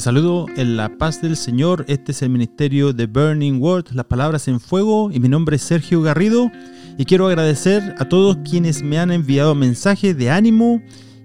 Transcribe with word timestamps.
Te 0.00 0.04
saludo 0.04 0.46
en 0.56 0.78
la 0.78 0.96
paz 0.96 1.20
del 1.20 1.36
Señor. 1.36 1.84
Este 1.86 2.12
es 2.12 2.22
el 2.22 2.30
ministerio 2.30 2.94
de 2.94 3.06
Burning 3.06 3.60
Word, 3.60 3.88
las 3.92 4.06
palabras 4.06 4.48
en 4.48 4.58
fuego. 4.58 5.10
Y 5.12 5.20
mi 5.20 5.28
nombre 5.28 5.56
es 5.56 5.62
Sergio 5.62 6.00
Garrido. 6.00 6.50
Y 6.96 7.04
quiero 7.04 7.26
agradecer 7.26 7.96
a 7.98 8.08
todos 8.08 8.38
quienes 8.38 8.82
me 8.82 8.98
han 8.98 9.10
enviado 9.10 9.54
mensajes 9.54 10.16
de 10.16 10.30
ánimo 10.30 10.80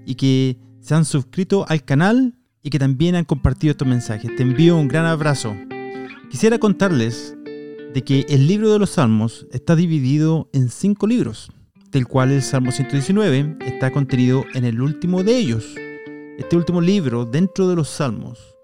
y 0.05 0.15
que 0.15 0.57
se 0.81 0.93
han 0.93 1.05
suscrito 1.05 1.65
al 1.69 1.85
canal 1.85 2.35
y 2.61 2.69
que 2.69 2.77
también 2.77 3.15
han 3.15 3.23
compartido 3.23 3.71
estos 3.71 3.87
mensajes. 3.87 4.35
Te 4.35 4.43
envío 4.43 4.75
un 4.75 4.89
gran 4.89 5.05
abrazo. 5.05 5.55
Quisiera 6.29 6.59
contarles 6.59 7.33
de 7.93 8.03
que 8.03 8.25
el 8.27 8.45
libro 8.45 8.73
de 8.73 8.79
los 8.79 8.89
Salmos 8.89 9.47
está 9.53 9.77
dividido 9.77 10.49
en 10.51 10.67
cinco 10.67 11.07
libros, 11.07 11.49
del 11.93 12.07
cual 12.07 12.33
el 12.33 12.41
Salmo 12.41 12.73
119 12.73 13.55
está 13.61 13.93
contenido 13.93 14.43
en 14.53 14.65
el 14.65 14.81
último 14.81 15.23
de 15.23 15.37
ellos. 15.37 15.65
Este 16.37 16.57
último 16.57 16.81
libro 16.81 17.23
dentro 17.23 17.69
de 17.69 17.77
los 17.77 17.87
Salmos 17.87 18.54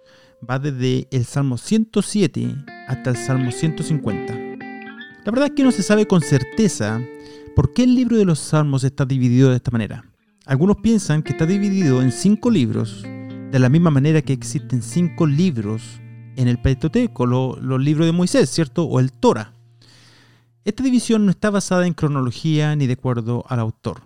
va 0.50 0.59
desde 0.59 1.08
el 1.12 1.26
Salmo 1.26 1.58
107 1.58 2.55
hasta 2.88 3.12
el 3.12 3.16
Salmo 3.16 3.52
150. 3.52 4.34
La 5.23 5.32
verdad 5.32 5.49
es 5.49 5.52
que 5.55 5.63
no 5.63 5.72
se 5.72 5.84
sabe 5.84 6.08
con 6.08 6.22
certeza 6.22 7.02
por 7.55 7.73
qué 7.73 7.84
el 7.84 7.95
libro 7.95 8.18
de 8.18 8.26
los 8.26 8.40
Salmos 8.40 8.84
está 8.84 9.05
dividido 9.05 9.49
de 9.49 9.58
esta 9.58 9.72
manera. 9.72 10.05
Algunos 10.46 10.77
piensan 10.77 11.22
que 11.22 11.34
está 11.34 11.46
dividido 11.46 12.02
en 12.02 12.12
cinco 12.12 12.49
libros, 12.49 13.04
de 13.04 13.60
la 13.60 13.70
misma 13.70 13.91
manera 13.91 14.21
que 14.21 14.34
existen 14.34 14.82
cinco 14.82 15.27
libros 15.27 16.01
en 16.35 16.48
el 16.48 16.60
Pentateuco, 16.60 17.26
los 17.26 17.82
libros 17.82 18.07
de 18.07 18.13
Moisés, 18.13 18.49
¿cierto? 18.49 18.85
O 18.85 18.99
el 18.99 19.12
Torah. 19.12 19.54
Esta 20.63 20.84
división 20.84 21.26
no 21.26 21.32
está 21.32 21.49
basada 21.49 21.85
en 21.85 21.94
cronología 21.94 22.76
ni 22.76 22.88
de 22.88 22.94
acuerdo 22.94 23.44
al 23.48 23.60
autor. 23.60 24.01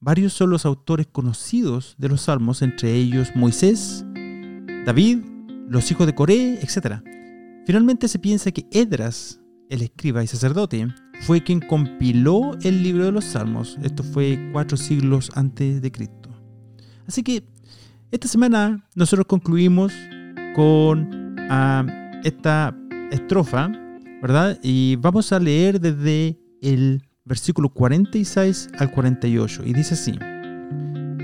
Varios 0.00 0.32
son 0.32 0.50
los 0.50 0.64
autores 0.64 1.06
conocidos 1.06 1.94
de 1.98 2.08
los 2.08 2.22
salmos, 2.22 2.62
entre 2.62 2.94
ellos 2.94 3.32
Moisés, 3.34 4.04
David, 4.86 5.18
los 5.68 5.90
hijos 5.90 6.06
de 6.06 6.14
Coré, 6.14 6.54
etc. 6.60 7.02
Finalmente 7.66 8.08
se 8.08 8.18
piensa 8.18 8.50
que 8.50 8.66
Edras, 8.70 9.40
el 9.68 9.82
escriba 9.82 10.22
y 10.22 10.26
sacerdote, 10.26 10.88
fue 11.20 11.42
quien 11.42 11.60
compiló 11.60 12.56
el 12.62 12.82
libro 12.82 13.04
de 13.04 13.12
los 13.12 13.24
Salmos. 13.24 13.76
Esto 13.82 14.02
fue 14.02 14.50
cuatro 14.52 14.76
siglos 14.76 15.30
antes 15.34 15.82
de 15.82 15.92
Cristo. 15.92 16.30
Así 17.06 17.22
que 17.22 17.44
esta 18.10 18.28
semana 18.28 18.88
nosotros 18.94 19.26
concluimos 19.26 19.92
con 20.54 21.36
ah, 21.50 21.84
esta 22.24 22.74
estrofa, 23.10 23.70
¿verdad? 24.22 24.58
Y 24.62 24.96
vamos 24.96 25.32
a 25.32 25.38
leer 25.38 25.80
desde 25.80 26.38
el 26.62 27.02
versículo 27.24 27.68
46 27.68 28.70
al 28.78 28.90
48. 28.90 29.62
Y 29.66 29.72
dice 29.74 29.94
así, 29.94 30.18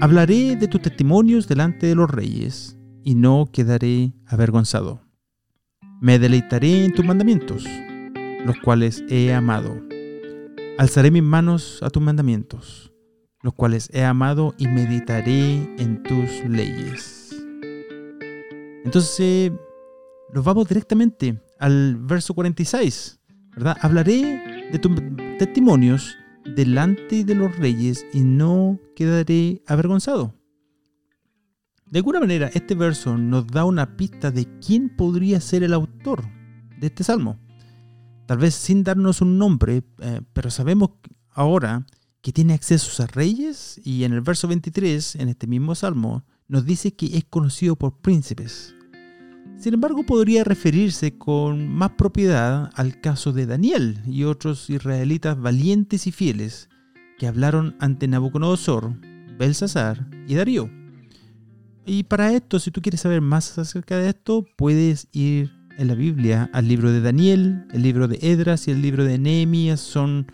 Hablaré 0.00 0.56
de 0.56 0.68
tus 0.68 0.82
testimonios 0.82 1.48
delante 1.48 1.86
de 1.86 1.94
los 1.94 2.10
reyes 2.10 2.76
y 3.04 3.14
no 3.14 3.48
quedaré 3.52 4.12
avergonzado. 4.26 5.00
Me 6.00 6.18
deleitaré 6.18 6.84
en 6.84 6.92
tus 6.92 7.04
mandamientos, 7.04 7.64
los 8.44 8.56
cuales 8.58 9.04
he 9.08 9.32
amado. 9.32 9.80
Alzaré 10.78 11.10
mis 11.10 11.22
manos 11.22 11.80
a 11.82 11.90
tus 11.90 12.02
mandamientos, 12.02 12.92
los 13.42 13.54
cuales 13.54 13.88
he 13.92 14.04
amado 14.04 14.54
y 14.58 14.66
meditaré 14.66 15.54
en 15.78 16.02
tus 16.02 16.44
leyes. 16.48 17.36
Entonces, 18.84 19.52
nos 20.32 20.44
vamos 20.44 20.68
directamente 20.68 21.40
al 21.58 21.96
verso 21.96 22.34
46, 22.34 23.20
¿verdad? 23.54 23.76
Hablaré 23.80 24.68
de 24.72 24.78
tus 24.78 24.92
testimonios 25.38 26.16
delante 26.56 27.24
de 27.24 27.34
los 27.34 27.56
reyes 27.56 28.04
y 28.12 28.20
no 28.20 28.78
quedaré 28.96 29.62
avergonzado. 29.66 30.34
De 31.86 31.98
alguna 31.98 32.20
manera, 32.20 32.50
este 32.54 32.74
verso 32.74 33.16
nos 33.16 33.46
da 33.46 33.64
una 33.64 33.96
pista 33.96 34.30
de 34.30 34.46
quién 34.58 34.88
podría 34.96 35.40
ser 35.40 35.62
el 35.62 35.74
autor 35.74 36.24
de 36.80 36.86
este 36.88 37.04
salmo. 37.04 37.38
Tal 38.26 38.38
vez 38.38 38.54
sin 38.54 38.82
darnos 38.82 39.20
un 39.20 39.38
nombre, 39.38 39.82
eh, 40.00 40.20
pero 40.32 40.50
sabemos 40.50 40.90
ahora 41.30 41.86
que 42.22 42.32
tiene 42.32 42.54
acceso 42.54 43.02
a 43.02 43.06
reyes 43.06 43.80
y 43.84 44.04
en 44.04 44.12
el 44.12 44.22
verso 44.22 44.48
23, 44.48 45.16
en 45.16 45.28
este 45.28 45.46
mismo 45.46 45.74
salmo, 45.74 46.24
nos 46.48 46.64
dice 46.64 46.94
que 46.94 47.18
es 47.18 47.24
conocido 47.24 47.76
por 47.76 48.00
príncipes. 48.00 48.74
Sin 49.58 49.74
embargo, 49.74 50.04
podría 50.04 50.42
referirse 50.42 51.16
con 51.16 51.68
más 51.68 51.92
propiedad 51.92 52.70
al 52.74 53.00
caso 53.00 53.32
de 53.32 53.46
Daniel 53.46 54.00
y 54.06 54.24
otros 54.24 54.68
israelitas 54.70 55.38
valientes 55.38 56.06
y 56.06 56.12
fieles 56.12 56.68
que 57.18 57.26
hablaron 57.26 57.76
ante 57.78 58.08
Nabucodonosor, 58.08 58.98
Belsasar 59.38 60.08
y 60.26 60.34
Darío. 60.34 60.83
Y 61.86 62.04
para 62.04 62.32
esto, 62.32 62.58
si 62.58 62.70
tú 62.70 62.80
quieres 62.80 63.02
saber 63.02 63.20
más 63.20 63.58
acerca 63.58 63.98
de 63.98 64.08
esto, 64.08 64.46
puedes 64.56 65.08
ir 65.12 65.52
en 65.76 65.88
la 65.88 65.94
Biblia 65.94 66.48
al 66.52 66.66
libro 66.68 66.90
de 66.90 67.00
Daniel, 67.00 67.66
el 67.72 67.82
libro 67.82 68.08
de 68.08 68.18
Edras 68.22 68.68
y 68.68 68.70
el 68.70 68.80
libro 68.80 69.04
de 69.04 69.18
Nehemías. 69.18 69.80
Son 69.80 70.26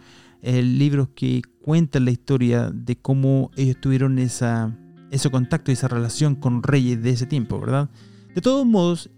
eh, 0.43 0.63
libros 0.63 1.09
que 1.15 1.43
cuentan 1.61 2.05
la 2.05 2.13
historia 2.13 2.71
de 2.71 2.97
cómo 2.97 3.51
ellos 3.57 3.79
tuvieron 3.81 4.19
esa, 4.19 4.77
ese 5.11 5.29
contacto 5.31 5.71
y 5.71 5.75
esa 5.75 5.89
relación 5.89 6.37
con 6.37 6.63
reyes 6.63 7.03
de 7.03 7.11
ese 7.11 7.27
tiempo, 7.27 7.59
¿verdad? 7.59 7.91
De 8.35 8.41
todos 8.41 8.65
modos, 8.65 9.11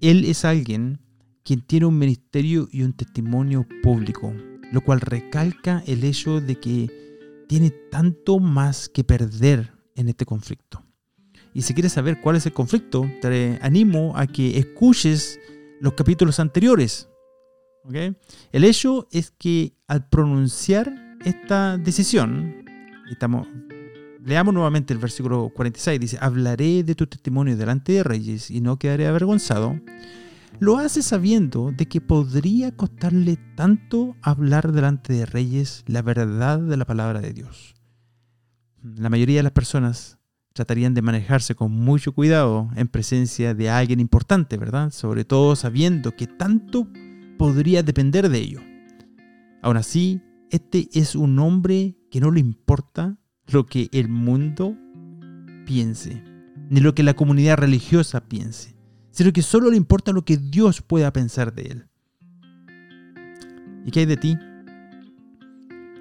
él 0.00 0.24
es 0.24 0.46
alguien 0.46 1.00
quien 1.44 1.60
tiene 1.60 1.86
un 1.86 1.98
ministerio 1.98 2.68
y 2.72 2.82
un 2.82 2.94
testimonio 2.94 3.66
público, 3.82 4.32
lo 4.72 4.80
cual 4.80 5.02
recalca 5.02 5.82
el 5.86 6.04
hecho 6.04 6.40
de 6.40 6.58
que 6.58 6.90
tiene 7.48 7.70
tanto 7.70 8.40
más 8.40 8.88
que 8.88 9.04
perder 9.04 9.72
en 9.94 10.08
este 10.08 10.24
conflicto. 10.24 10.85
Y 11.56 11.62
si 11.62 11.72
quieres 11.72 11.94
saber 11.94 12.20
cuál 12.20 12.36
es 12.36 12.44
el 12.44 12.52
conflicto, 12.52 13.10
te 13.22 13.58
animo 13.62 14.12
a 14.14 14.26
que 14.26 14.58
escuches 14.58 15.40
los 15.80 15.94
capítulos 15.94 16.38
anteriores. 16.38 17.08
El 18.52 18.64
hecho 18.64 19.08
es 19.10 19.30
que 19.30 19.72
al 19.86 20.06
pronunciar 20.06 20.92
esta 21.24 21.78
decisión, 21.78 22.56
estamos, 23.10 23.48
leamos 24.22 24.52
nuevamente 24.52 24.92
el 24.92 24.98
versículo 24.98 25.48
46, 25.48 25.98
dice, 25.98 26.18
hablaré 26.20 26.82
de 26.82 26.94
tu 26.94 27.06
testimonio 27.06 27.56
delante 27.56 27.92
de 27.92 28.02
reyes 28.02 28.50
y 28.50 28.60
no 28.60 28.78
quedaré 28.78 29.06
avergonzado, 29.06 29.80
lo 30.58 30.76
hace 30.76 31.02
sabiendo 31.02 31.72
de 31.72 31.86
que 31.86 32.02
podría 32.02 32.76
costarle 32.76 33.38
tanto 33.54 34.14
hablar 34.20 34.72
delante 34.72 35.14
de 35.14 35.24
reyes 35.24 35.84
la 35.86 36.02
verdad 36.02 36.58
de 36.58 36.76
la 36.76 36.84
palabra 36.84 37.22
de 37.22 37.32
Dios. 37.32 37.76
La 38.82 39.08
mayoría 39.08 39.38
de 39.38 39.44
las 39.44 39.52
personas 39.52 40.15
tratarían 40.56 40.94
de 40.94 41.02
manejarse 41.02 41.54
con 41.54 41.70
mucho 41.70 42.12
cuidado 42.12 42.70
en 42.76 42.88
presencia 42.88 43.54
de 43.54 43.68
alguien 43.68 44.00
importante, 44.00 44.56
¿verdad? 44.56 44.90
Sobre 44.90 45.24
todo 45.26 45.54
sabiendo 45.54 46.16
que 46.16 46.26
tanto 46.26 46.88
podría 47.36 47.82
depender 47.82 48.30
de 48.30 48.38
ello. 48.38 48.60
Aún 49.62 49.76
así, 49.76 50.22
este 50.50 50.88
es 50.94 51.14
un 51.14 51.38
hombre 51.38 51.94
que 52.10 52.20
no 52.20 52.30
le 52.30 52.40
importa 52.40 53.18
lo 53.48 53.66
que 53.66 53.90
el 53.92 54.08
mundo 54.08 54.74
piense, 55.66 56.24
ni 56.70 56.80
lo 56.80 56.94
que 56.94 57.02
la 57.02 57.14
comunidad 57.14 57.58
religiosa 57.58 58.26
piense, 58.26 58.74
sino 59.10 59.32
que 59.34 59.42
solo 59.42 59.70
le 59.70 59.76
importa 59.76 60.12
lo 60.12 60.24
que 60.24 60.38
Dios 60.38 60.80
pueda 60.80 61.12
pensar 61.12 61.54
de 61.54 61.62
él. 61.62 61.88
¿Y 63.84 63.90
qué 63.90 64.00
hay 64.00 64.06
de 64.06 64.16
ti? 64.16 64.38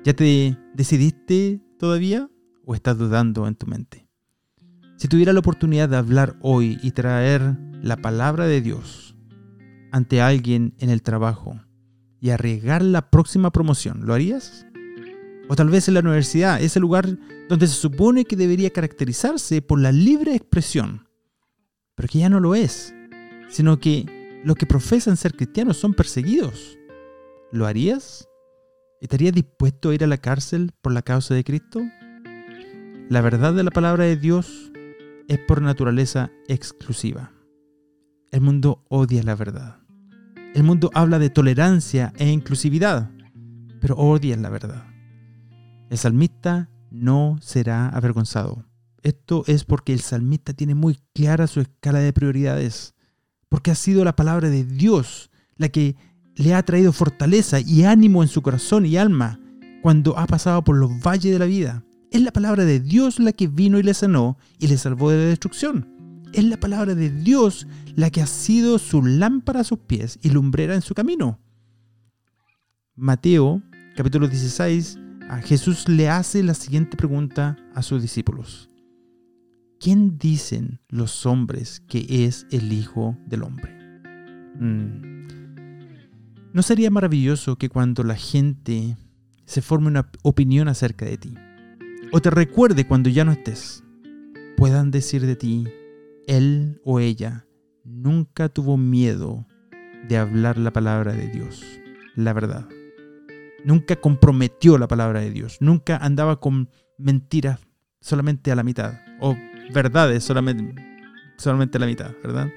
¿Ya 0.05 0.13
te 0.13 0.57
decidiste 0.73 1.61
todavía 1.77 2.29
o 2.63 2.73
estás 2.73 2.97
dudando 2.97 3.47
en 3.47 3.55
tu 3.55 3.67
mente? 3.67 4.04
Si 4.97 5.09
tuviera 5.09 5.33
la 5.33 5.39
oportunidad 5.39 5.89
de 5.89 5.97
hablar 5.97 6.37
hoy 6.41 6.79
y 6.81 6.91
traer 6.91 7.57
la 7.81 7.97
palabra 7.97 8.47
de 8.47 8.61
Dios 8.61 9.15
ante 9.91 10.21
alguien 10.21 10.73
en 10.79 10.89
el 10.89 11.01
trabajo 11.01 11.59
y 12.21 12.29
arriesgar 12.29 12.81
la 12.81 13.09
próxima 13.09 13.51
promoción, 13.51 14.05
¿lo 14.05 14.13
harías? 14.13 14.65
O 15.49 15.55
tal 15.55 15.69
vez 15.69 15.87
en 15.87 15.95
la 15.95 15.99
universidad, 15.99 16.61
ese 16.61 16.79
lugar 16.79 17.17
donde 17.49 17.67
se 17.67 17.73
supone 17.73 18.23
que 18.23 18.37
debería 18.37 18.71
caracterizarse 18.71 19.61
por 19.61 19.79
la 19.79 19.91
libre 19.91 20.33
expresión, 20.33 21.09
pero 21.93 22.07
que 22.07 22.19
ya 22.19 22.29
no 22.29 22.39
lo 22.39 22.55
es, 22.55 22.95
sino 23.49 23.79
que 23.79 24.41
los 24.45 24.55
que 24.55 24.65
profesan 24.65 25.17
ser 25.17 25.35
cristianos 25.35 25.75
son 25.75 25.93
perseguidos. 25.93 26.77
¿Lo 27.51 27.67
harías? 27.67 28.29
¿Estarías 29.01 29.33
dispuesto 29.33 29.89
a 29.89 29.93
ir 29.93 30.03
a 30.05 30.07
la 30.07 30.17
cárcel 30.17 30.71
por 30.81 30.93
la 30.93 31.01
causa 31.01 31.35
de 31.35 31.43
Cristo? 31.43 31.81
La 33.09 33.21
verdad 33.21 33.53
de 33.53 33.63
la 33.63 33.71
palabra 33.71 34.05
de 34.05 34.15
Dios 34.15 34.71
es 35.27 35.39
por 35.39 35.61
naturaleza 35.61 36.31
exclusiva. 36.47 37.31
El 38.31 38.41
mundo 38.41 38.83
odia 38.89 39.23
la 39.23 39.35
verdad. 39.35 39.77
El 40.53 40.63
mundo 40.63 40.89
habla 40.93 41.19
de 41.19 41.29
tolerancia 41.29 42.13
e 42.17 42.29
inclusividad, 42.29 43.11
pero 43.79 43.95
odia 43.95 44.35
la 44.37 44.49
verdad. 44.49 44.85
El 45.89 45.97
salmista 45.97 46.69
no 46.91 47.37
será 47.41 47.89
avergonzado. 47.89 48.65
Esto 49.03 49.43
es 49.47 49.63
porque 49.63 49.93
el 49.93 49.99
salmista 49.99 50.53
tiene 50.53 50.75
muy 50.75 50.99
clara 51.13 51.47
su 51.47 51.61
escala 51.61 51.99
de 51.99 52.11
prioridades, 52.11 52.95
porque 53.49 53.71
ha 53.71 53.75
sido 53.75 54.03
la 54.03 54.15
palabra 54.15 54.49
de 54.49 54.63
Dios 54.63 55.29
la 55.57 55.69
que 55.69 55.95
le 56.35 56.53
ha 56.53 56.63
traído 56.63 56.91
fortaleza 56.91 57.59
y 57.59 57.83
ánimo 57.83 58.23
en 58.23 58.29
su 58.29 58.41
corazón 58.41 58.85
y 58.85 58.97
alma 58.97 59.39
cuando 59.81 60.17
ha 60.17 60.25
pasado 60.25 60.63
por 60.63 60.75
los 60.75 60.91
valles 61.01 61.31
de 61.31 61.39
la 61.39 61.45
vida. 61.45 61.84
Es 62.15 62.21
la 62.21 62.31
palabra 62.31 62.63
de 62.63 62.79
Dios 62.79 63.19
la 63.19 63.33
que 63.33 63.49
vino 63.49 63.77
y 63.77 63.83
le 63.83 63.93
sanó 63.93 64.37
y 64.57 64.67
le 64.67 64.77
salvó 64.77 65.11
de 65.11 65.17
la 65.17 65.25
destrucción. 65.25 66.23
Es 66.31 66.45
la 66.45 66.55
palabra 66.55 66.95
de 66.95 67.09
Dios 67.09 67.67
la 67.93 68.09
que 68.09 68.21
ha 68.21 68.25
sido 68.25 68.79
su 68.79 69.03
lámpara 69.03 69.59
a 69.59 69.63
sus 69.65 69.79
pies 69.79 70.17
y 70.21 70.29
lumbrera 70.29 70.75
en 70.75 70.81
su 70.81 70.93
camino. 70.93 71.41
Mateo, 72.95 73.61
capítulo 73.97 74.29
16, 74.29 74.97
a 75.27 75.41
Jesús 75.41 75.89
le 75.89 76.07
hace 76.07 76.41
la 76.41 76.53
siguiente 76.53 76.95
pregunta 76.95 77.57
a 77.73 77.81
sus 77.81 78.01
discípulos. 78.01 78.69
¿Quién 79.77 80.17
dicen 80.17 80.79
los 80.87 81.25
hombres 81.25 81.81
que 81.81 82.05
es 82.23 82.47
el 82.49 82.71
Hijo 82.71 83.17
del 83.25 83.43
Hombre? 83.43 83.77
Mm. 84.57 85.27
¿No 86.53 86.61
sería 86.61 86.89
maravilloso 86.89 87.57
que 87.57 87.67
cuando 87.67 88.05
la 88.05 88.15
gente 88.15 88.95
se 89.43 89.61
forme 89.61 89.87
una 89.87 90.09
opinión 90.23 90.69
acerca 90.69 91.03
de 91.03 91.17
ti, 91.17 91.33
o 92.15 92.21
te 92.21 92.29
recuerde 92.29 92.87
cuando 92.87 93.09
ya 93.09 93.25
no 93.25 93.33
estés, 93.33 93.83
puedan 94.55 94.89
decir 94.89 95.25
de 95.25 95.35
ti, 95.35 95.67
él 96.27 96.79
o 96.85 97.01
ella 97.01 97.45
nunca 97.83 98.47
tuvo 98.47 98.77
miedo 98.77 99.45
de 100.07 100.15
hablar 100.15 100.57
la 100.57 100.71
palabra 100.71 101.11
de 101.11 101.27
Dios, 101.27 101.61
la 102.15 102.31
verdad. 102.31 102.69
Nunca 103.65 103.97
comprometió 103.97 104.77
la 104.77 104.87
palabra 104.87 105.19
de 105.19 105.29
Dios, 105.29 105.57
nunca 105.59 105.97
andaba 105.97 106.39
con 106.39 106.69
mentiras 106.97 107.59
solamente 107.99 108.49
a 108.49 108.55
la 108.55 108.63
mitad, 108.63 108.93
o 109.19 109.35
verdades 109.73 110.23
solamente, 110.23 110.73
solamente 111.35 111.79
a 111.79 111.81
la 111.81 111.87
mitad, 111.87 112.11
¿verdad? 112.23 112.47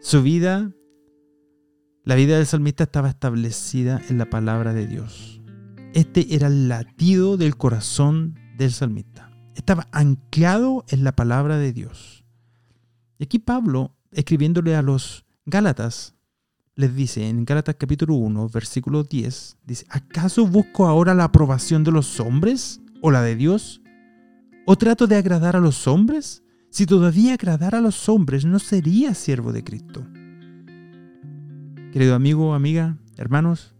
Su 0.00 0.22
vida, 0.22 0.72
la 2.04 2.14
vida 2.14 2.38
del 2.38 2.46
salmista 2.46 2.84
estaba 2.84 3.10
establecida 3.10 4.00
en 4.08 4.16
la 4.16 4.30
palabra 4.30 4.72
de 4.72 4.86
Dios. 4.86 5.42
Este 5.92 6.34
era 6.34 6.46
el 6.46 6.70
latido 6.70 7.36
del 7.36 7.58
corazón 7.58 8.38
del 8.56 8.72
salmista. 8.72 9.30
Estaba 9.54 9.88
anclado 9.92 10.84
en 10.88 11.04
la 11.04 11.12
palabra 11.12 11.58
de 11.58 11.72
Dios. 11.72 12.24
Y 13.18 13.24
aquí 13.24 13.38
Pablo, 13.38 13.94
escribiéndole 14.10 14.74
a 14.74 14.82
los 14.82 15.24
Gálatas, 15.44 16.14
les 16.74 16.94
dice 16.94 17.28
en 17.28 17.44
Gálatas 17.44 17.76
capítulo 17.78 18.14
1, 18.14 18.48
versículo 18.48 19.04
10, 19.04 19.58
dice, 19.64 19.86
¿acaso 19.90 20.46
busco 20.46 20.86
ahora 20.86 21.14
la 21.14 21.24
aprobación 21.24 21.84
de 21.84 21.92
los 21.92 22.18
hombres 22.18 22.80
o 23.02 23.10
la 23.10 23.22
de 23.22 23.36
Dios? 23.36 23.82
¿O 24.66 24.76
trato 24.76 25.06
de 25.06 25.16
agradar 25.16 25.56
a 25.56 25.60
los 25.60 25.86
hombres? 25.86 26.42
Si 26.70 26.86
todavía 26.86 27.34
agradara 27.34 27.78
a 27.78 27.82
los 27.82 28.08
hombres, 28.08 28.44
no 28.46 28.58
sería 28.58 29.14
siervo 29.14 29.52
de 29.52 29.62
Cristo. 29.62 30.06
Querido 31.92 32.14
amigo, 32.14 32.54
amiga, 32.54 32.96
hermanos, 33.18 33.74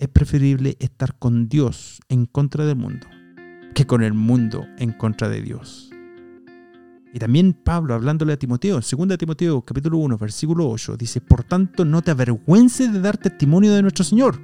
es 0.00 0.08
preferible 0.08 0.76
estar 0.80 1.16
con 1.16 1.48
Dios 1.48 2.00
en 2.08 2.26
contra 2.26 2.64
del 2.64 2.76
mundo 2.76 3.06
que 3.76 3.86
con 3.86 4.02
el 4.02 4.14
mundo 4.14 4.66
en 4.78 4.90
contra 4.90 5.28
de 5.28 5.42
Dios. 5.42 5.90
Y 7.12 7.18
también 7.18 7.52
Pablo, 7.52 7.92
hablándole 7.92 8.32
a 8.32 8.38
Timoteo, 8.38 8.76
2 8.76 9.18
Timoteo 9.18 9.60
capítulo 9.60 9.98
1, 9.98 10.16
versículo 10.16 10.70
8, 10.70 10.96
dice, 10.96 11.20
Por 11.20 11.44
tanto, 11.44 11.84
no 11.84 12.00
te 12.00 12.10
avergüences 12.10 12.90
de 12.90 13.00
dar 13.00 13.18
testimonio 13.18 13.74
de 13.74 13.82
nuestro 13.82 14.02
Señor, 14.02 14.40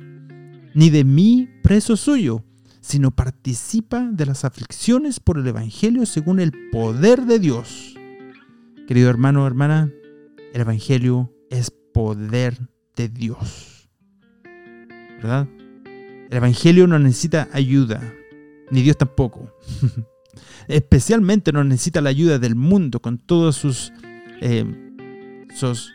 ni 0.75 0.91
de 0.91 1.05
mí 1.05 1.49
preso 1.63 1.97
suyo, 1.97 2.45
sino 2.83 3.11
participa 3.11 4.07
de 4.13 4.27
las 4.27 4.45
aflicciones 4.45 5.19
por 5.19 5.39
el 5.39 5.47
Evangelio 5.47 6.05
según 6.05 6.39
el 6.39 6.53
poder 6.71 7.23
de 7.23 7.39
Dios. 7.39 7.95
Querido 8.87 9.09
hermano 9.09 9.47
hermana, 9.47 9.91
el 10.53 10.61
Evangelio 10.61 11.33
es 11.49 11.71
poder 11.71 12.69
de 12.97 13.09
Dios. 13.09 13.89
¿Verdad? 15.23 15.49
El 16.29 16.37
Evangelio 16.37 16.87
no 16.87 16.99
necesita 16.99 17.49
ayuda, 17.53 18.03
ni 18.73 18.83
Dios 18.83 18.97
tampoco. 18.97 19.55
Especialmente 20.67 21.53
no 21.53 21.63
necesita 21.63 22.01
la 22.01 22.09
ayuda 22.09 22.39
del 22.39 22.57
mundo 22.57 23.01
con 23.01 23.19
todos 23.19 23.55
sus, 23.55 23.93
eh, 24.41 24.65
sus 25.55 25.93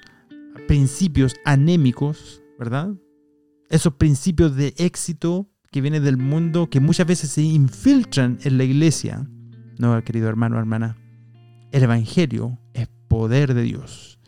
principios 0.67 1.35
anémicos, 1.43 2.41
¿verdad? 2.59 2.93
Esos 3.69 3.95
principios 3.95 4.55
de 4.55 4.73
éxito 4.77 5.49
que 5.71 5.81
vienen 5.81 6.03
del 6.03 6.17
mundo 6.17 6.69
que 6.69 6.79
muchas 6.79 7.07
veces 7.07 7.31
se 7.31 7.41
infiltran 7.41 8.37
en 8.43 8.57
la 8.57 8.63
iglesia. 8.63 9.27
No, 9.79 10.01
querido 10.03 10.29
hermano, 10.29 10.59
hermana. 10.59 10.97
El 11.71 11.83
Evangelio 11.83 12.59
es 12.73 12.87
poder 13.07 13.55
de 13.55 13.63
Dios. 13.63 14.19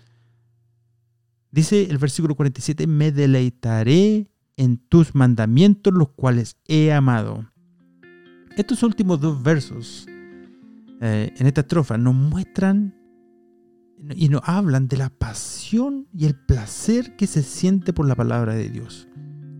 Dice 1.52 1.84
el 1.90 2.00
versículo 2.00 2.36
47, 2.36 2.88
me 2.88 3.12
deleitaré 3.12 4.28
en 4.58 4.78
tus 4.78 5.16
mandamientos, 5.16 5.94
los 5.94 6.10
cuales 6.10 6.58
he 6.68 6.92
amado. 6.92 7.50
Estos 8.60 8.84
últimos 8.84 9.22
dos 9.22 9.42
versos 9.42 10.06
eh, 11.00 11.34
en 11.34 11.48
esta 11.48 11.62
estrofa 11.62 11.98
nos 11.98 12.14
muestran 12.14 12.94
y 14.14 14.28
nos 14.28 14.42
hablan 14.44 14.90
de 14.90 14.98
la 14.98 15.10
pasión 15.10 16.10
y 16.14 16.26
el 16.26 16.36
placer 16.36 17.16
que 17.16 17.26
se 17.26 17.42
siente 17.42 17.94
por 17.94 18.06
la 18.06 18.16
palabra 18.16 18.56
de 18.56 18.68
Dios. 18.70 19.08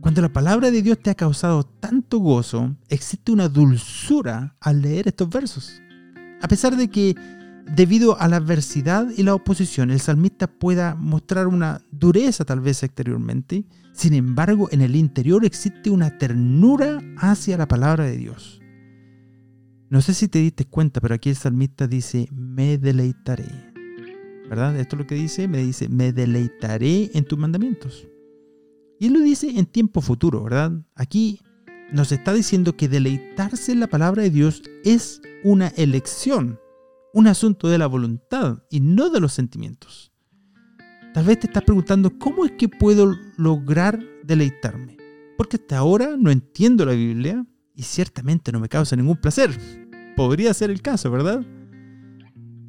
Cuando 0.02 0.22
la 0.22 0.34
palabra 0.34 0.70
de 0.70 0.82
Dios 0.82 1.00
te 1.00 1.12
ha 1.12 1.16
causado 1.16 1.64
tanto 1.64 2.18
gozo, 2.18 2.76
existe 2.90 3.32
una 3.32 3.48
dulzura 3.48 4.58
al 4.60 4.82
leer 4.82 5.08
estos 5.08 5.30
versos. 5.30 5.82
A 6.42 6.50
pesar 6.50 6.76
de 6.76 6.90
que 6.90 7.16
debido 7.74 8.20
a 8.20 8.28
la 8.28 8.36
adversidad 8.36 9.08
y 9.16 9.24
la 9.24 9.34
oposición 9.34 9.92
el 9.92 10.02
salmista 10.02 10.48
pueda 10.48 10.96
mostrar 10.96 11.48
una 11.48 11.80
dureza 11.90 12.44
tal 12.44 12.60
vez 12.60 12.84
exteriormente, 12.84 13.64
sin 13.94 14.14
embargo 14.14 14.68
en 14.74 14.82
el 14.82 14.98
interior 14.98 15.46
existe 15.46 15.90
una 15.90 16.18
ternura 16.18 17.00
hacia 17.16 17.58
la 17.58 17.70
palabra 17.70 18.04
de 18.04 18.18
Dios. 18.18 18.60
No 19.90 20.04
sé 20.04 20.14
si 20.14 20.28
te 20.28 20.38
diste 20.38 20.66
cuenta, 20.66 21.02
pero 21.02 21.16
aquí 21.16 21.30
el 21.30 21.36
salmista 21.36 21.88
dice, 21.88 22.28
me 22.32 22.78
deleitaré. 22.78 23.48
¿Verdad? 24.48 24.80
Esto 24.80 24.96
es 24.96 25.00
lo 25.00 25.08
que 25.08 25.16
dice, 25.16 25.48
me 25.48 25.60
dice, 25.60 25.90
me 25.90 26.14
deleitaré 26.14 27.10
en 27.16 27.26
tus 27.26 27.40
mandamientos. 27.40 28.08
Y 29.00 29.08
él 29.08 29.14
lo 29.14 29.20
dice 29.20 29.50
en 29.50 29.66
tiempo 29.66 30.02
futuro, 30.02 30.44
¿verdad? 30.44 30.74
Aquí 30.94 31.42
nos 31.92 32.12
está 32.12 32.34
diciendo 32.34 32.76
que 32.76 32.88
deleitarse 32.88 33.72
en 33.72 33.80
la 33.80 33.88
palabra 33.88 34.22
de 34.22 34.30
Dios 34.30 34.62
es 34.84 35.22
una 35.44 35.70
elección, 35.70 36.60
un 37.14 37.26
asunto 37.26 37.68
de 37.68 37.80
la 37.80 37.88
voluntad 37.88 38.62
y 38.70 38.82
no 38.82 39.10
de 39.10 39.20
los 39.20 39.34
sentimientos. 39.34 40.12
Tal 41.16 41.26
vez 41.26 41.40
te 41.40 41.48
estás 41.48 41.64
preguntando, 41.64 42.20
¿cómo 42.20 42.46
es 42.46 42.52
que 42.52 42.70
puedo 42.70 43.16
lograr 43.38 44.00
deleitarme? 44.24 44.98
Porque 45.36 45.56
hasta 45.56 45.80
ahora 45.80 46.16
no 46.16 46.30
entiendo 46.30 46.86
la 46.86 46.94
Biblia, 46.94 47.44
y 47.80 47.84
ciertamente 47.84 48.52
no 48.52 48.60
me 48.60 48.68
causa 48.68 48.98
ningún 48.98 49.16
placer. 49.16 49.58
Podría 50.18 50.54
ser 50.54 50.70
el 50.70 50.82
caso, 50.82 51.10
¿verdad? 51.10 51.46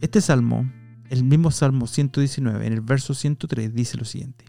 Este 0.01 0.21
salmo, 0.21 0.73
el 1.09 1.25
mismo 1.25 1.51
Salmo 1.51 1.89
119, 1.89 2.65
en 2.65 2.73
el 2.73 2.81
verso 2.81 3.13
103, 3.13 3.75
dice 3.75 3.99
lo 3.99 4.05
siguiente. 4.05 4.45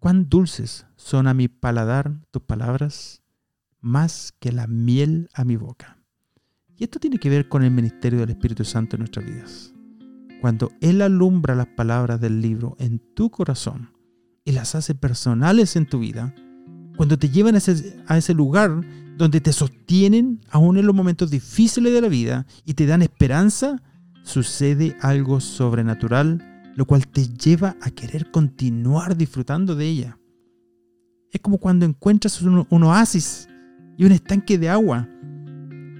Cuán 0.00 0.28
dulces 0.28 0.86
son 0.96 1.28
a 1.28 1.34
mi 1.34 1.46
paladar 1.46 2.12
tus 2.32 2.42
palabras, 2.42 3.22
más 3.80 4.34
que 4.40 4.50
la 4.50 4.66
miel 4.66 5.28
a 5.32 5.44
mi 5.44 5.54
boca. 5.54 5.96
Y 6.76 6.82
esto 6.82 6.98
tiene 6.98 7.18
que 7.18 7.30
ver 7.30 7.48
con 7.48 7.62
el 7.62 7.70
ministerio 7.70 8.18
del 8.18 8.30
Espíritu 8.30 8.64
Santo 8.64 8.96
en 8.96 9.00
nuestras 9.02 9.26
vidas. 9.26 9.72
Cuando 10.40 10.72
Él 10.80 11.00
alumbra 11.02 11.54
las 11.54 11.68
palabras 11.68 12.20
del 12.20 12.42
libro 12.42 12.74
en 12.80 12.98
tu 13.14 13.30
corazón 13.30 13.92
y 14.44 14.50
las 14.50 14.74
hace 14.74 14.96
personales 14.96 15.76
en 15.76 15.86
tu 15.86 16.00
vida, 16.00 16.34
cuando 16.96 17.18
te 17.18 17.28
llevan 17.28 17.54
a 17.54 18.16
ese, 18.16 18.34
lugar 18.34 18.80
donde 19.16 19.40
te 19.40 19.52
sostienen 19.52 20.40
aún 20.50 20.76
en 20.78 20.86
los 20.86 20.94
momentos 20.94 21.30
difíciles 21.30 21.92
de 21.92 22.00
la 22.00 22.08
vida 22.08 22.46
y 22.64 22.74
te 22.74 22.86
dan 22.86 23.02
esperanza, 23.02 23.82
sucede 24.22 24.96
algo 25.00 25.40
sobrenatural, 25.40 26.72
lo 26.74 26.86
cual 26.86 27.06
te 27.06 27.28
lleva 27.28 27.76
a 27.80 27.90
querer 27.90 28.30
continuar 28.30 29.16
disfrutando 29.16 29.74
de 29.74 29.86
ella. 29.86 30.18
Es 31.30 31.40
como 31.40 31.58
cuando 31.58 31.84
encuentras 31.84 32.40
un, 32.42 32.82
oasis 32.82 33.48
y 33.96 34.04
un 34.04 34.12
estanque 34.12 34.58
de 34.58 34.70
agua 34.70 35.08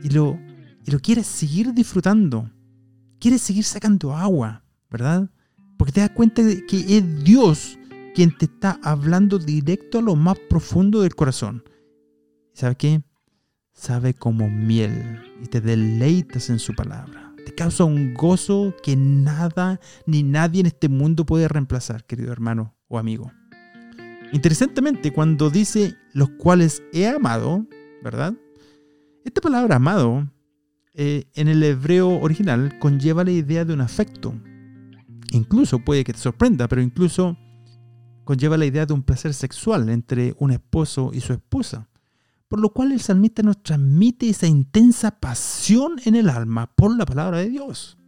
y 0.02 0.08
lo, 0.10 0.38
y 0.84 0.90
lo 0.90 0.98
quieres 1.00 1.26
seguir 1.26 1.74
disfrutando. 1.74 2.50
Quieres 3.18 3.42
seguir 3.42 3.64
sacando 3.64 4.14
agua, 4.14 4.62
¿verdad? 4.90 5.30
Porque 5.76 5.92
te 5.92 6.00
das 6.00 6.10
cuenta 6.10 6.42
de 6.42 6.64
que 6.64 6.98
es 6.98 7.24
Dios 7.24 7.78
quien 8.16 8.34
te 8.34 8.46
está 8.46 8.80
hablando 8.82 9.38
directo 9.38 9.98
a 9.98 10.00
lo 10.00 10.16
más 10.16 10.38
profundo 10.48 11.02
del 11.02 11.14
corazón. 11.14 11.62
¿Sabe 12.54 12.74
qué? 12.76 13.02
Sabe 13.74 14.14
como 14.14 14.48
miel 14.48 15.20
y 15.42 15.48
te 15.48 15.60
deleitas 15.60 16.48
en 16.48 16.58
su 16.58 16.74
palabra. 16.74 17.34
Te 17.44 17.54
causa 17.54 17.84
un 17.84 18.14
gozo 18.14 18.74
que 18.82 18.96
nada 18.96 19.80
ni 20.06 20.22
nadie 20.22 20.60
en 20.60 20.66
este 20.66 20.88
mundo 20.88 21.26
puede 21.26 21.46
reemplazar, 21.46 22.06
querido 22.06 22.32
hermano 22.32 22.74
o 22.88 22.98
amigo. 22.98 23.30
Interesantemente, 24.32 25.12
cuando 25.12 25.50
dice 25.50 25.94
los 26.14 26.30
cuales 26.38 26.82
he 26.94 27.06
amado, 27.06 27.66
¿verdad? 28.02 28.32
Esta 29.26 29.42
palabra 29.42 29.76
amado 29.76 30.26
eh, 30.94 31.24
en 31.34 31.48
el 31.48 31.62
hebreo 31.62 32.18
original 32.18 32.78
conlleva 32.78 33.24
la 33.24 33.32
idea 33.32 33.66
de 33.66 33.74
un 33.74 33.82
afecto. 33.82 34.34
Incluso 35.32 35.80
puede 35.80 36.02
que 36.02 36.14
te 36.14 36.18
sorprenda, 36.18 36.66
pero 36.66 36.80
incluso 36.80 37.36
conlleva 38.26 38.58
la 38.58 38.66
idea 38.66 38.84
de 38.84 38.92
un 38.92 39.02
placer 39.02 39.32
sexual 39.32 39.88
entre 39.88 40.34
un 40.38 40.50
esposo 40.50 41.12
y 41.14 41.20
su 41.20 41.32
esposa 41.32 41.88
por 42.48 42.60
lo 42.60 42.70
cual 42.70 42.92
el 42.92 43.00
salmista 43.00 43.42
nos 43.42 43.62
transmite 43.62 44.28
esa 44.28 44.46
intensa 44.46 45.18
pasión 45.18 45.96
en 46.04 46.14
el 46.14 46.28
alma 46.28 46.70
por 46.76 46.96
la 46.96 47.04
palabra 47.04 47.38
de 47.38 47.48
Dios. 47.48 47.98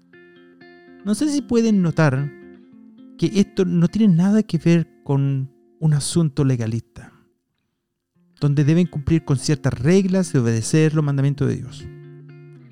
No 1.04 1.14
sé 1.14 1.28
si 1.28 1.42
pueden 1.42 1.82
notar 1.82 2.32
que 3.16 3.32
esto 3.34 3.64
no 3.64 3.88
tiene 3.88 4.14
nada 4.14 4.42
que 4.42 4.58
ver 4.58 4.88
con 5.02 5.50
un 5.80 5.94
asunto 5.94 6.44
legalista, 6.44 7.12
donde 8.40 8.64
deben 8.64 8.87
cumplir 8.87 9.25
con 9.25 9.38
ciertas 9.38 9.75
reglas 9.75 10.32
y 10.34 10.38
obedecer 10.38 10.94
los 10.94 11.04
mandamientos 11.04 11.48
de 11.48 11.56
Dios, 11.56 11.84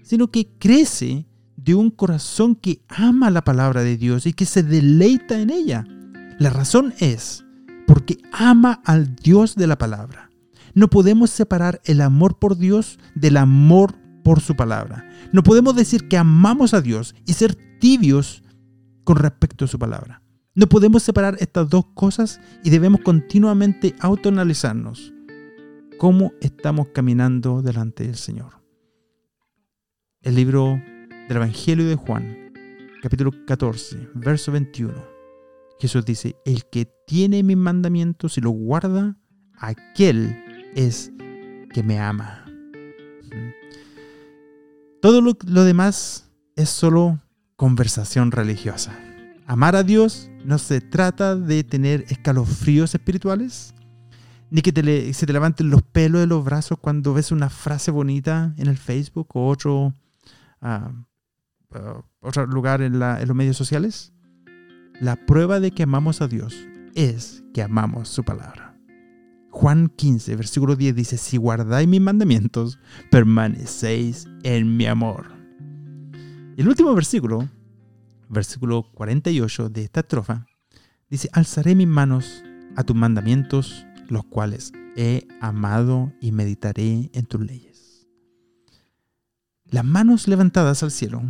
sino 0.03 0.31
que 0.31 0.47
crece 0.59 1.27
de 1.57 1.75
un 1.75 1.91
corazón 1.91 2.55
que 2.55 2.83
ama 2.89 3.31
la 3.31 3.43
palabra 3.43 3.83
de 3.83 3.97
Dios 3.97 4.27
y 4.27 4.33
que 4.33 4.45
se 4.45 4.63
deleita 4.63 5.41
en 5.41 5.51
ella. 5.51 5.85
La 6.39 6.51
razón 6.51 6.93
es 6.99 7.47
porque 7.87 8.19
ama 8.31 8.83
al 8.85 9.17
Dios 9.17 9.57
de 9.57 9.67
la 9.67 9.79
palabra. 9.79 10.31
No 10.75 10.89
podemos 10.89 11.31
separar 11.31 11.81
el 11.85 12.03
amor 12.03 12.39
por 12.39 12.59
Dios 12.59 12.99
del 13.15 13.39
amor 13.39 13.95
por 14.23 14.41
su 14.41 14.55
palabra. 14.55 15.09
No 15.33 15.43
podemos 15.43 15.75
decir 15.75 16.09
que 16.09 16.19
amamos 16.19 16.75
a 16.75 16.83
Dios 16.83 17.15
y 17.25 17.33
ser 17.33 17.55
tibios 17.81 18.43
con 19.05 19.17
respecto 19.17 19.65
a 19.65 19.69
su 19.69 19.79
palabra. 19.79 20.23
No 20.55 20.67
podemos 20.69 21.03
separar 21.03 21.37
estas 21.41 21.71
dos 21.71 21.87
cosas 21.95 22.39
y 22.63 22.69
debemos 22.69 23.01
continuamente 23.01 23.95
autoanalizarnos 24.01 25.15
cómo 25.99 26.33
estamos 26.43 26.89
caminando 26.89 27.63
delante 27.63 28.05
del 28.05 28.17
Señor. 28.17 28.63
El 30.21 30.35
libro 30.35 30.79
del 31.29 31.37
Evangelio 31.37 31.89
de 31.89 31.95
Juan, 31.95 32.53
capítulo 33.01 33.31
14, 33.47 34.11
verso 34.15 34.53
21. 34.53 35.16
Jesús 35.79 36.05
dice, 36.05 36.37
el 36.45 36.65
que 36.67 36.87
tiene 37.07 37.43
mis 37.43 37.57
mandamientos 37.57 38.39
y 38.39 38.41
los 38.41 38.53
guarda, 38.53 39.17
aquel 39.59 40.37
es 40.75 41.13
que 41.73 41.83
me 41.83 41.99
ama. 41.99 42.45
Todo 45.03 45.21
lo, 45.21 45.65
demás 45.65 46.31
es 46.57 46.71
solo 46.71 47.21
conversación 47.57 48.33
religiosa. 48.33 48.99
Amar 49.47 49.77
a 49.77 49.83
Dios 49.83 50.31
no 50.45 50.59
se 50.59 50.81
trata 50.81 51.37
de 51.37 51.63
tener 51.63 52.05
escalofríos 52.09 52.95
espirituales, 52.95 53.75
ni 54.51 54.63
que 54.63 55.13
se 55.13 55.27
te 55.27 55.33
levanten 55.33 55.71
los 55.71 55.83
pelos 55.83 56.21
de 56.21 56.27
los 56.27 56.45
brazos 56.45 56.79
cuando 56.81 57.15
ves 57.15 57.31
una 57.31 57.51
frase 57.51 57.91
bonita 57.91 58.55
en 58.57 58.69
el 58.69 58.79
Facebook 58.79 59.29
o 59.35 59.49
otro, 59.49 59.93
ah, 60.61 60.91
ah, 61.73 62.03
lugar 62.49 62.81
en 62.81 62.99
los 62.99 63.37
medios 63.37 63.57
sociales. 63.57 64.13
La 65.01 65.17
prueba 65.27 65.61
de 65.61 65.71
que 65.71 65.83
amamos 65.83 66.21
a 66.21 66.29
Dios 66.29 66.57
es 66.95 67.45
que 67.53 67.63
amamos 67.63 68.09
su 68.09 68.25
palabra. 68.25 68.79
Juan 69.51 69.89
15, 69.89 70.37
versículo 70.37 70.77
10 70.77 70.95
dice, 70.95 71.17
si 71.17 71.37
guardáis 71.37 71.89
mis 71.89 72.01
mandamientos, 72.01 72.79
permanecéis 73.11 74.27
en 74.43 74.77
mi 74.77 74.87
amor. 74.87 75.33
El 76.57 76.69
último 76.69 76.95
versículo 76.95 77.49
versículo 78.29 78.91
48 78.95 79.69
de 79.69 79.85
esta 79.85 80.01
estrofa, 80.01 80.47
dice, 81.09 81.29
alzaré 81.33 81.75
mis 81.75 81.87
manos 81.87 82.43
a 82.77 82.85
tus 82.85 82.97
mandamientos, 82.97 83.87
los 84.09 84.25
cuales 84.25 84.73
he 84.97 85.27
amado 85.41 86.13
y 86.21 86.33
meditaré 86.33 87.11
en 87.13 87.27
tus 87.27 87.41
leyes. 87.41 88.07
Las 89.65 89.85
manos 89.85 90.29
levantadas 90.29 90.83
al 90.83 90.91
cielo 90.91 91.23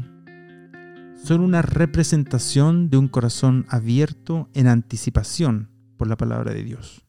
son 1.26 1.40
una 1.40 1.60
representación 1.60 2.88
de 2.88 2.98
un 2.98 3.08
corazón 3.08 3.66
abierto 3.68 4.48
en 4.54 4.68
anticipación 4.68 5.70
por 5.96 6.06
la 6.06 6.16
palabra 6.16 6.54
de 6.54 6.62
Dios. 6.62 7.04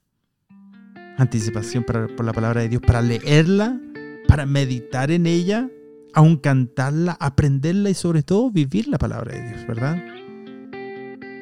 Anticipación 1.19 1.83
por 1.83 2.25
la 2.25 2.33
palabra 2.33 2.61
de 2.61 2.69
Dios, 2.69 2.81
para 2.81 3.03
leerla, 3.03 3.79
para 4.27 4.47
meditar 4.47 5.11
en 5.11 5.27
ella 5.27 5.69
aún 6.15 6.37
cantarla, 6.37 7.15
aprenderla 7.19 7.91
y 7.91 7.93
sobre 7.93 8.23
todo 8.23 8.49
vivir 8.49 8.87
la 8.87 8.97
palabra 8.97 9.35
de 9.35 9.49
Dios, 9.49 9.67
¿verdad? 9.67 10.03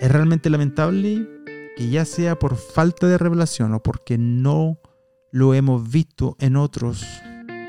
Es 0.02 0.12
realmente 0.12 0.50
lamentable 0.50 1.30
que 1.78 1.90
ya 1.90 2.04
sea 2.04 2.38
por 2.38 2.58
falta 2.58 3.08
de 3.08 3.18
revelación 3.18 3.74
o 3.74 3.82
porque 3.82 4.18
no 4.18 4.80
lo 5.32 5.54
hemos 5.54 5.90
visto 5.90 6.36
en 6.42 6.58
otros 6.58 7.06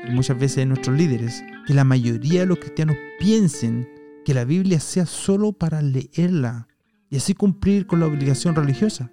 y 0.05 0.11
muchas 0.11 0.37
veces 0.37 0.57
en 0.57 0.69
nuestros 0.69 0.97
líderes, 0.97 1.41
que 1.65 1.73
la 1.73 1.85
mayoría 1.85 2.41
de 2.41 2.47
los 2.47 2.59
cristianos 2.59 2.97
piensen 3.21 3.87
que 4.27 4.33
la 4.33 4.43
Biblia 4.43 4.81
sea 4.81 5.05
solo 5.05 5.53
para 5.53 5.81
leerla 5.81 6.67
y 7.09 7.15
así 7.15 7.33
cumplir 7.33 7.87
con 7.87 8.01
la 8.01 8.07
obligación 8.07 8.55
religiosa. 8.55 9.09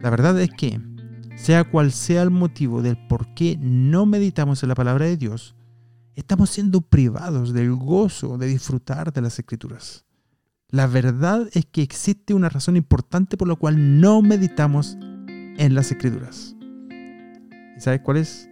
La 0.00 0.08
verdad 0.08 0.40
es 0.40 0.48
que, 0.56 0.80
sea 1.36 1.64
cual 1.64 1.92
sea 1.92 2.22
el 2.22 2.30
motivo 2.30 2.80
del 2.80 2.96
por 3.08 3.34
qué 3.34 3.58
no 3.60 4.06
meditamos 4.06 4.62
en 4.62 4.70
la 4.70 4.74
palabra 4.74 5.04
de 5.04 5.18
Dios, 5.18 5.54
estamos 6.14 6.48
siendo 6.48 6.80
privados 6.80 7.52
del 7.52 7.74
gozo 7.74 8.38
de 8.38 8.46
disfrutar 8.46 9.12
de 9.12 9.20
las 9.20 9.38
escrituras. 9.38 10.06
La 10.70 10.86
verdad 10.86 11.50
es 11.52 11.66
que 11.66 11.82
existe 11.82 12.32
una 12.32 12.48
razón 12.48 12.78
importante 12.78 13.36
por 13.36 13.48
la 13.48 13.56
cual 13.56 14.00
no 14.00 14.22
meditamos 14.22 14.96
en 15.58 15.74
las 15.74 15.90
escrituras. 15.90 16.56
¿Y 17.76 17.80
sabes 17.82 18.00
cuál 18.00 18.16
es? 18.16 18.48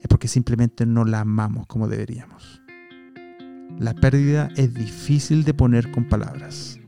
Es 0.00 0.08
porque 0.08 0.26
simplemente 0.26 0.84
no 0.84 1.04
la 1.04 1.20
amamos 1.20 1.68
como 1.68 1.86
deberíamos. 1.86 2.61
La 3.78 3.94
pérdida 3.94 4.50
es 4.56 4.74
difícil 4.74 5.44
de 5.44 5.54
poner 5.54 5.90
con 5.90 6.08
palabras. 6.08 6.78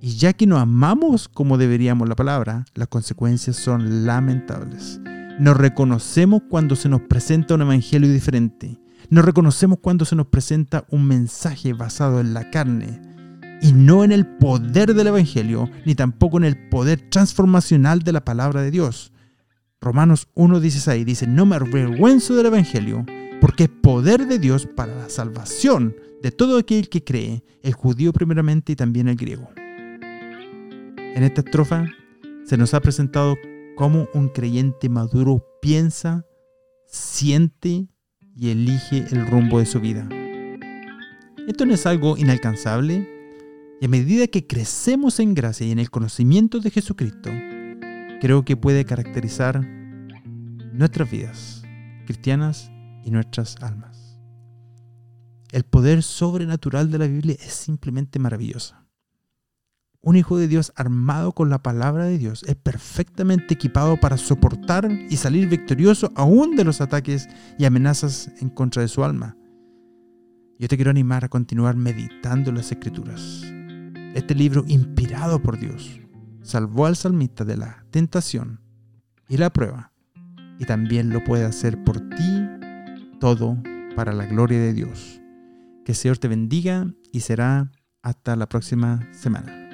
Y 0.00 0.16
ya 0.16 0.32
que 0.32 0.46
no 0.46 0.58
amamos 0.58 1.28
como 1.28 1.58
deberíamos 1.58 2.08
la 2.08 2.16
palabra, 2.16 2.64
las 2.74 2.88
consecuencias 2.88 3.56
son 3.56 4.06
lamentables. 4.06 5.00
Nos 5.38 5.56
reconocemos 5.56 6.42
cuando 6.48 6.76
se 6.76 6.88
nos 6.88 7.02
presenta 7.02 7.54
un 7.54 7.62
evangelio 7.62 8.12
diferente. 8.12 8.78
Nos 9.10 9.24
reconocemos 9.24 9.78
cuando 9.80 10.04
se 10.04 10.16
nos 10.16 10.26
presenta 10.26 10.86
un 10.90 11.06
mensaje 11.06 11.72
basado 11.72 12.20
en 12.20 12.34
la 12.34 12.50
carne 12.50 13.00
y 13.62 13.72
no 13.72 14.04
en 14.04 14.12
el 14.12 14.26
poder 14.26 14.94
del 14.94 15.06
evangelio, 15.06 15.70
ni 15.84 15.94
tampoco 15.94 16.38
en 16.38 16.44
el 16.44 16.68
poder 16.68 17.00
transformacional 17.10 18.00
de 18.00 18.12
la 18.12 18.24
palabra 18.24 18.62
de 18.62 18.70
Dios. 18.70 19.12
Romanos 19.80 20.28
1.16 20.34 21.04
dice, 21.04 21.26
no 21.26 21.46
me 21.46 21.56
avergüenzo 21.56 22.34
del 22.34 22.46
evangelio, 22.46 23.04
porque 23.40 23.64
es 23.64 23.70
poder 23.70 24.26
de 24.26 24.38
Dios 24.38 24.66
para 24.66 24.94
la 24.94 25.08
salvación 25.08 25.96
de 26.22 26.30
todo 26.30 26.58
aquel 26.58 26.88
que 26.88 27.04
cree, 27.04 27.44
el 27.62 27.72
judío 27.72 28.12
primeramente 28.12 28.72
y 28.72 28.76
también 28.76 29.08
el 29.08 29.16
griego. 29.16 29.48
En 29.56 31.22
esta 31.22 31.40
estrofa 31.40 31.86
se 32.44 32.56
nos 32.56 32.74
ha 32.74 32.80
presentado 32.80 33.36
cómo 33.76 34.08
un 34.14 34.28
creyente 34.28 34.88
maduro 34.88 35.44
piensa, 35.60 36.26
siente 36.86 37.88
y 38.36 38.50
elige 38.50 39.04
el 39.10 39.26
rumbo 39.26 39.58
de 39.58 39.66
su 39.66 39.80
vida. 39.80 40.08
Esto 41.46 41.64
no 41.64 41.74
es 41.74 41.86
algo 41.86 42.16
inalcanzable 42.16 43.08
y 43.80 43.84
a 43.84 43.88
medida 43.88 44.26
que 44.26 44.46
crecemos 44.46 45.20
en 45.20 45.34
gracia 45.34 45.66
y 45.66 45.72
en 45.72 45.78
el 45.78 45.90
conocimiento 45.90 46.60
de 46.60 46.70
Jesucristo, 46.70 47.30
creo 48.20 48.44
que 48.44 48.56
puede 48.56 48.84
caracterizar 48.84 49.60
nuestras 50.72 51.10
vidas 51.10 51.62
cristianas 52.06 52.70
y 53.06 53.12
nuestras 53.12 53.56
almas. 53.62 54.18
El 55.52 55.62
poder 55.62 56.02
sobrenatural 56.02 56.90
de 56.90 56.98
la 56.98 57.06
Biblia 57.06 57.36
es 57.40 57.52
simplemente 57.52 58.18
maravilloso. 58.18 58.74
Un 60.02 60.16
hijo 60.16 60.36
de 60.36 60.48
Dios 60.48 60.72
armado 60.76 61.32
con 61.32 61.48
la 61.48 61.62
palabra 61.62 62.04
de 62.04 62.18
Dios 62.18 62.42
es 62.42 62.56
perfectamente 62.56 63.54
equipado 63.54 63.98
para 63.98 64.16
soportar 64.16 64.90
y 65.08 65.16
salir 65.16 65.48
victorioso 65.48 66.12
aún 66.14 66.56
de 66.56 66.64
los 66.64 66.80
ataques 66.80 67.28
y 67.58 67.64
amenazas 67.64 68.30
en 68.40 68.50
contra 68.50 68.82
de 68.82 68.88
su 68.88 69.04
alma. 69.04 69.36
Yo 70.58 70.68
te 70.68 70.76
quiero 70.76 70.90
animar 70.90 71.24
a 71.24 71.28
continuar 71.28 71.76
meditando 71.76 72.50
las 72.50 72.70
escrituras. 72.72 73.42
Este 74.14 74.34
libro 74.34 74.64
inspirado 74.66 75.40
por 75.40 75.58
Dios 75.58 76.00
salvó 76.42 76.86
al 76.86 76.96
salmista 76.96 77.44
de 77.44 77.56
la 77.56 77.84
tentación 77.90 78.60
y 79.28 79.36
la 79.36 79.50
prueba 79.50 79.92
y 80.58 80.64
también 80.64 81.10
lo 81.10 81.22
puede 81.24 81.44
hacer 81.44 81.82
por 81.84 82.00
ti 82.10 82.45
todo 83.18 83.56
para 83.94 84.12
la 84.12 84.26
gloria 84.26 84.58
de 84.58 84.72
Dios. 84.72 85.20
Que 85.84 85.92
el 85.92 85.96
Señor 85.96 86.18
te 86.18 86.28
bendiga 86.28 86.92
y 87.12 87.20
será 87.20 87.70
hasta 88.02 88.36
la 88.36 88.48
próxima 88.48 89.08
semana. 89.12 89.65